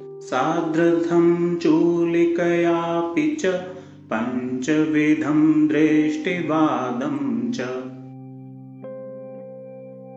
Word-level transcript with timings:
साद्रथं 0.03 1.57
चूलिकयापि 1.57 3.37
च 3.41 3.67
पञ्चविधं 4.13 5.69
दृष्टिवादं 5.69 7.53
च। 7.53 7.59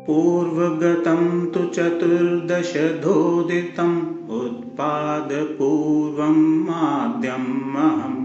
पूर्वगतं 0.07 1.45
तु 1.45 1.59
चतुर्दशधोदितम् 1.59 4.29
उत्पादपूर्वं 4.29 6.63
माद्यमहम् 6.63 8.24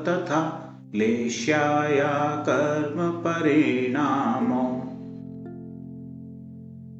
तथा 0.08 0.40
लेश्याया 0.94 2.44
कर्मपरिणामो। 2.48 4.82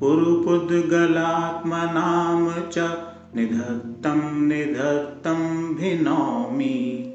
पुरुपुद्गलात्मनाम 0.00 2.70
च 2.70 2.88
निधत्तं 3.36 4.48
निधत्तं 4.48 5.74
भिनोमि 5.74 7.05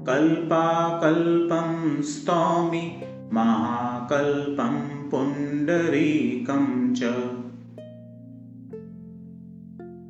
कल्पाकल्पं 0.06 2.03
स्तौमि 2.03 3.03
महाकल्पं 3.32 5.10
पुण्डरीकं 5.10 6.94
च। 6.94 7.00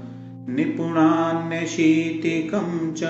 निपुणान्यशीतिकं 0.48 2.94
च 2.94 3.04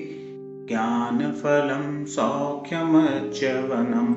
ज्ञानफलं 0.68 2.04
सौख्यमच्यवनम् 2.04 4.14